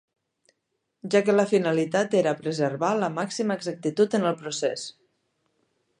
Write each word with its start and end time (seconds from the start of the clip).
Ja 1.15 1.21
que 1.27 1.35
la 1.35 1.45
finalitat 1.51 2.17
era 2.21 2.33
preservar 2.41 2.91
la 3.03 3.13
màxima 3.19 3.61
exactitud 3.61 4.19
en 4.21 4.29
el 4.31 4.37
procés. 4.41 4.87